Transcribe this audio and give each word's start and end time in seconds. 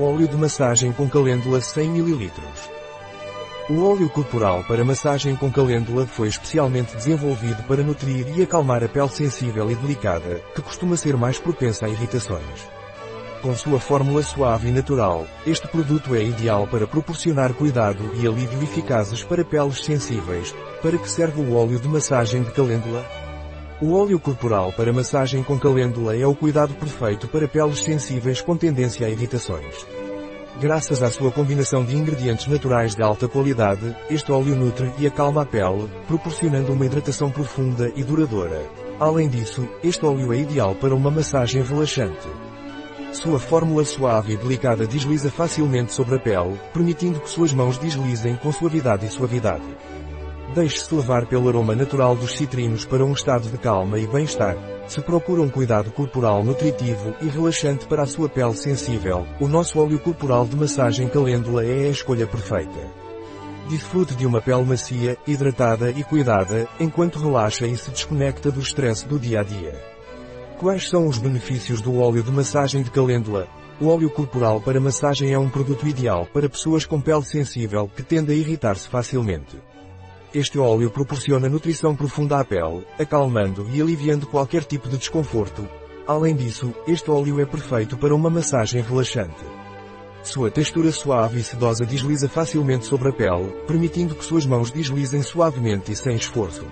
Óleo 0.00 0.26
de 0.26 0.36
massagem 0.38 0.90
com 0.90 1.06
calêndula 1.06 1.60
100 1.60 1.98
ml. 1.98 2.32
O 3.68 3.84
óleo 3.84 4.08
corporal 4.08 4.64
para 4.66 4.82
massagem 4.82 5.36
com 5.36 5.52
calêndula 5.52 6.06
foi 6.06 6.28
especialmente 6.28 6.96
desenvolvido 6.96 7.62
para 7.64 7.82
nutrir 7.82 8.26
e 8.34 8.42
acalmar 8.42 8.82
a 8.82 8.88
pele 8.88 9.10
sensível 9.10 9.70
e 9.70 9.74
delicada, 9.74 10.40
que 10.54 10.62
costuma 10.62 10.96
ser 10.96 11.14
mais 11.14 11.38
propensa 11.38 11.84
a 11.84 11.90
irritações. 11.90 12.66
Com 13.42 13.54
sua 13.54 13.78
fórmula 13.78 14.22
suave 14.22 14.68
e 14.68 14.72
natural, 14.72 15.26
este 15.46 15.68
produto 15.68 16.14
é 16.14 16.24
ideal 16.24 16.66
para 16.66 16.86
proporcionar 16.86 17.52
cuidado 17.52 18.12
e 18.14 18.26
alívio 18.26 18.62
eficazes 18.62 19.22
para 19.22 19.44
peles 19.44 19.84
sensíveis. 19.84 20.54
Para 20.80 20.96
que 20.96 21.10
serve 21.10 21.42
o 21.42 21.54
óleo 21.54 21.78
de 21.78 21.86
massagem 21.86 22.42
de 22.42 22.50
calêndula? 22.52 23.21
O 23.82 23.94
óleo 23.94 24.20
corporal 24.20 24.72
para 24.72 24.92
massagem 24.92 25.42
com 25.42 25.58
calêndula 25.58 26.16
é 26.16 26.24
o 26.24 26.36
cuidado 26.36 26.72
perfeito 26.72 27.26
para 27.26 27.48
peles 27.48 27.82
sensíveis 27.82 28.40
com 28.40 28.56
tendência 28.56 29.04
a 29.04 29.10
irritações. 29.10 29.84
Graças 30.60 31.02
à 31.02 31.10
sua 31.10 31.32
combinação 31.32 31.84
de 31.84 31.96
ingredientes 31.96 32.46
naturais 32.46 32.94
de 32.94 33.02
alta 33.02 33.26
qualidade, 33.26 33.92
este 34.08 34.30
óleo 34.30 34.54
nutre 34.54 34.88
e 35.00 35.06
acalma 35.08 35.42
a 35.42 35.44
pele, 35.44 35.90
proporcionando 36.06 36.72
uma 36.72 36.86
hidratação 36.86 37.28
profunda 37.28 37.90
e 37.96 38.04
duradoura. 38.04 38.62
Além 39.00 39.28
disso, 39.28 39.68
este 39.82 40.06
óleo 40.06 40.32
é 40.32 40.36
ideal 40.36 40.76
para 40.76 40.94
uma 40.94 41.10
massagem 41.10 41.60
relaxante. 41.60 42.28
Sua 43.12 43.40
fórmula 43.40 43.84
suave 43.84 44.34
e 44.34 44.36
delicada 44.36 44.86
desliza 44.86 45.28
facilmente 45.28 45.92
sobre 45.92 46.14
a 46.14 46.18
pele, 46.20 46.56
permitindo 46.72 47.18
que 47.18 47.28
suas 47.28 47.52
mãos 47.52 47.78
deslizem 47.78 48.36
com 48.36 48.52
suavidade 48.52 49.06
e 49.06 49.10
suavidade. 49.10 49.66
Deixe-se 50.54 50.94
levar 50.94 51.24
pelo 51.24 51.48
aroma 51.48 51.74
natural 51.74 52.14
dos 52.14 52.36
citrinos 52.36 52.84
para 52.84 53.02
um 53.02 53.12
estado 53.12 53.48
de 53.48 53.56
calma 53.56 53.98
e 53.98 54.06
bem-estar. 54.06 54.54
Se 54.86 55.00
procura 55.00 55.40
um 55.40 55.48
cuidado 55.48 55.90
corporal 55.90 56.44
nutritivo 56.44 57.14
e 57.22 57.26
relaxante 57.26 57.86
para 57.86 58.02
a 58.02 58.06
sua 58.06 58.28
pele 58.28 58.54
sensível, 58.54 59.26
o 59.40 59.48
nosso 59.48 59.80
óleo 59.80 59.98
corporal 59.98 60.44
de 60.44 60.54
massagem 60.54 61.08
calêndula 61.08 61.64
é 61.64 61.86
a 61.86 61.90
escolha 61.90 62.26
perfeita. 62.26 62.86
Desfrute 63.70 64.14
de 64.14 64.26
uma 64.26 64.42
pele 64.42 64.64
macia, 64.64 65.16
hidratada 65.26 65.90
e 65.90 66.04
cuidada, 66.04 66.68
enquanto 66.78 67.18
relaxa 67.18 67.66
e 67.66 67.74
se 67.74 67.90
desconecta 67.90 68.50
do 68.50 68.60
estresse 68.60 69.08
do 69.08 69.18
dia 69.18 69.40
a 69.40 69.42
dia. 69.42 69.72
Quais 70.58 70.86
são 70.86 71.06
os 71.06 71.16
benefícios 71.16 71.80
do 71.80 71.98
óleo 71.98 72.22
de 72.22 72.30
massagem 72.30 72.82
de 72.82 72.90
calêndula? 72.90 73.48
O 73.80 73.88
óleo 73.88 74.10
corporal 74.10 74.60
para 74.60 74.78
massagem 74.78 75.32
é 75.32 75.38
um 75.38 75.48
produto 75.48 75.88
ideal 75.88 76.26
para 76.30 76.46
pessoas 76.46 76.84
com 76.84 77.00
pele 77.00 77.24
sensível 77.24 77.90
que 77.96 78.02
tende 78.02 78.32
a 78.32 78.34
irritar-se 78.34 78.86
facilmente. 78.86 79.71
Este 80.34 80.58
óleo 80.58 80.90
proporciona 80.90 81.46
nutrição 81.46 81.94
profunda 81.94 82.40
à 82.40 82.44
pele, 82.44 82.86
acalmando 82.98 83.66
e 83.70 83.82
aliviando 83.82 84.26
qualquer 84.26 84.64
tipo 84.64 84.88
de 84.88 84.96
desconforto. 84.96 85.68
Além 86.06 86.34
disso, 86.34 86.74
este 86.88 87.10
óleo 87.10 87.38
é 87.38 87.44
perfeito 87.44 87.98
para 87.98 88.14
uma 88.14 88.30
massagem 88.30 88.80
relaxante. 88.80 89.44
Sua 90.22 90.50
textura 90.50 90.90
suave 90.90 91.40
e 91.40 91.42
sedosa 91.42 91.84
desliza 91.84 92.30
facilmente 92.30 92.86
sobre 92.86 93.10
a 93.10 93.12
pele, 93.12 93.52
permitindo 93.66 94.14
que 94.14 94.24
suas 94.24 94.46
mãos 94.46 94.70
deslizem 94.70 95.20
suavemente 95.20 95.92
e 95.92 95.96
sem 95.96 96.16
esforço. 96.16 96.64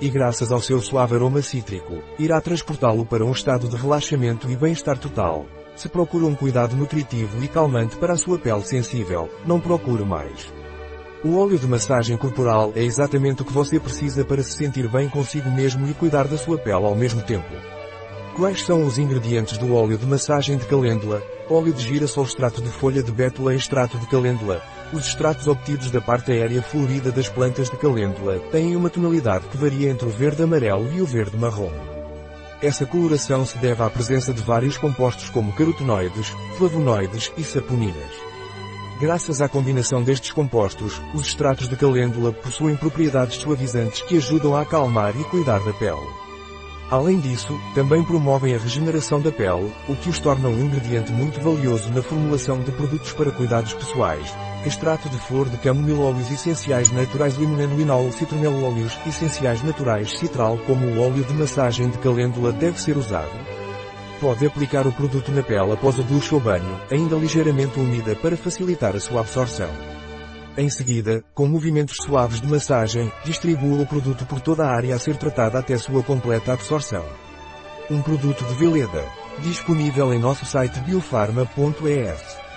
E 0.00 0.08
graças 0.08 0.50
ao 0.50 0.62
seu 0.62 0.80
suave 0.80 1.14
aroma 1.14 1.42
cítrico, 1.42 2.02
irá 2.18 2.40
transportá-lo 2.40 3.04
para 3.04 3.24
um 3.24 3.32
estado 3.32 3.68
de 3.68 3.76
relaxamento 3.76 4.50
e 4.50 4.56
bem-estar 4.56 4.96
total. 4.96 5.44
Se 5.76 5.90
procura 5.90 6.24
um 6.24 6.34
cuidado 6.34 6.74
nutritivo 6.74 7.44
e 7.44 7.48
calmante 7.48 7.96
para 7.96 8.14
a 8.14 8.16
sua 8.16 8.38
pele 8.38 8.62
sensível, 8.62 9.28
não 9.44 9.60
procure 9.60 10.04
mais. 10.04 10.57
O 11.24 11.36
óleo 11.36 11.58
de 11.58 11.66
massagem 11.66 12.16
corporal 12.16 12.72
é 12.76 12.82
exatamente 12.84 13.42
o 13.42 13.44
que 13.44 13.52
você 13.52 13.80
precisa 13.80 14.24
para 14.24 14.40
se 14.40 14.52
sentir 14.52 14.88
bem 14.88 15.08
consigo 15.08 15.50
mesmo 15.50 15.88
e 15.88 15.92
cuidar 15.92 16.28
da 16.28 16.38
sua 16.38 16.56
pele 16.56 16.84
ao 16.84 16.94
mesmo 16.94 17.20
tempo. 17.22 17.48
Quais 18.36 18.62
são 18.62 18.86
os 18.86 18.98
ingredientes 18.98 19.58
do 19.58 19.74
óleo 19.74 19.98
de 19.98 20.06
massagem 20.06 20.56
de 20.56 20.64
calêndula? 20.66 21.20
Óleo 21.50 21.72
de 21.72 21.82
girassol 21.82 22.22
extrato 22.22 22.62
de 22.62 22.68
folha 22.68 23.02
de 23.02 23.10
bétula 23.10 23.52
e 23.52 23.56
extrato 23.56 23.98
de 23.98 24.06
calêndula. 24.06 24.62
Os 24.92 25.08
extratos 25.08 25.48
obtidos 25.48 25.90
da 25.90 26.00
parte 26.00 26.30
aérea 26.30 26.62
florida 26.62 27.10
das 27.10 27.28
plantas 27.28 27.68
de 27.68 27.76
calêndula 27.78 28.38
têm 28.52 28.76
uma 28.76 28.88
tonalidade 28.88 29.48
que 29.48 29.56
varia 29.56 29.90
entre 29.90 30.06
o 30.06 30.10
verde 30.10 30.44
amarelo 30.44 30.88
e 30.92 31.02
o 31.02 31.06
verde 31.06 31.36
marrom. 31.36 31.72
Essa 32.62 32.86
coloração 32.86 33.44
se 33.44 33.58
deve 33.58 33.82
à 33.82 33.90
presença 33.90 34.32
de 34.32 34.42
vários 34.42 34.78
compostos 34.78 35.30
como 35.30 35.52
carotenoides, 35.52 36.28
flavonoides 36.56 37.32
e 37.36 37.42
saponinas. 37.42 38.27
Graças 39.00 39.40
à 39.40 39.48
combinação 39.48 40.02
destes 40.02 40.32
compostos, 40.32 41.00
os 41.14 41.28
extratos 41.28 41.68
de 41.68 41.76
calêndula 41.76 42.32
possuem 42.32 42.74
propriedades 42.74 43.36
suavizantes 43.36 44.02
que 44.02 44.16
ajudam 44.16 44.56
a 44.56 44.62
acalmar 44.62 45.14
e 45.16 45.22
cuidar 45.22 45.60
da 45.60 45.72
pele. 45.72 46.04
Além 46.90 47.20
disso, 47.20 47.56
também 47.76 48.02
promovem 48.02 48.56
a 48.56 48.58
regeneração 48.58 49.20
da 49.20 49.30
pele, 49.30 49.72
o 49.88 49.94
que 49.94 50.10
os 50.10 50.18
torna 50.18 50.48
um 50.48 50.64
ingrediente 50.64 51.12
muito 51.12 51.40
valioso 51.40 51.92
na 51.92 52.02
formulação 52.02 52.58
de 52.60 52.72
produtos 52.72 53.12
para 53.12 53.30
cuidados 53.30 53.72
pessoais. 53.72 54.34
Extrato 54.66 55.08
de 55.08 55.18
flor 55.18 55.48
de 55.48 55.58
camomila 55.58 56.06
óleos 56.06 56.32
essenciais 56.32 56.90
naturais 56.90 57.36
limoneno 57.36 57.76
linol 57.76 58.10
citronelo 58.10 58.64
óleos 58.64 58.98
essenciais 59.06 59.62
naturais 59.62 60.18
citral 60.18 60.58
como 60.66 60.84
o 60.84 61.00
óleo 61.00 61.22
de 61.22 61.34
massagem 61.34 61.88
de 61.88 61.98
calêndula 61.98 62.52
deve 62.52 62.80
ser 62.80 62.96
usado. 62.96 63.47
Pode 64.20 64.44
aplicar 64.44 64.84
o 64.84 64.92
produto 64.92 65.30
na 65.30 65.44
pele 65.44 65.72
após 65.72 65.96
o 65.96 66.02
duche 66.02 66.34
ou 66.34 66.40
banho, 66.40 66.80
ainda 66.90 67.14
ligeiramente 67.14 67.78
úmida 67.78 68.16
para 68.16 68.36
facilitar 68.36 68.96
a 68.96 69.00
sua 69.00 69.20
absorção. 69.20 69.70
Em 70.56 70.68
seguida, 70.68 71.22
com 71.32 71.46
movimentos 71.46 71.98
suaves 72.02 72.40
de 72.40 72.48
massagem, 72.48 73.12
distribua 73.24 73.80
o 73.80 73.86
produto 73.86 74.26
por 74.26 74.40
toda 74.40 74.64
a 74.64 74.74
área 74.74 74.96
a 74.96 74.98
ser 74.98 75.16
tratada 75.16 75.60
até 75.60 75.78
sua 75.78 76.02
completa 76.02 76.52
absorção. 76.52 77.04
Um 77.88 78.02
produto 78.02 78.44
de 78.44 78.54
Veleda. 78.54 79.04
Disponível 79.38 80.12
em 80.12 80.18
nosso 80.18 80.44
site 80.44 80.80
biofarma.es. 80.80 82.47